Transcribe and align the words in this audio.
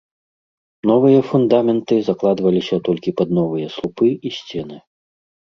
Новыя 0.91 1.19
фундаменты 1.31 1.99
закладваліся 2.07 2.81
толькі 2.89 3.15
пад 3.21 3.29
новыя 3.41 3.67
слупы 3.77 4.07
і 4.31 4.35
сцены. 4.41 4.83